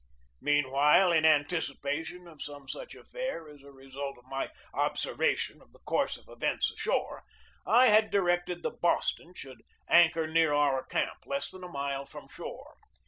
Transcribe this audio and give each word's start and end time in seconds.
Meanwhile, 0.41 1.11
in 1.11 1.25
anticipation 1.27 2.27
of 2.27 2.41
some 2.41 2.67
such 2.67 2.95
affair 2.95 3.47
as 3.47 3.61
a 3.61 3.69
result 3.71 4.17
of 4.17 4.23
my 4.25 4.49
observation 4.73 5.61
of 5.61 5.73
the 5.73 5.79
course 5.85 6.17
of 6.17 6.27
events 6.27 6.71
ashore, 6.71 7.23
I 7.67 7.89
had 7.89 8.09
directed 8.09 8.63
that 8.63 8.69
the 8.71 8.75
Boston 8.81 9.35
should 9.35 9.61
anchor 9.87 10.25
near 10.25 10.53
our 10.53 10.83
camp, 10.85 11.27
less 11.27 11.51
than 11.51 11.63
a 11.63 11.69
mile 11.69 12.07
from 12.07 12.27
shore. 12.27 12.77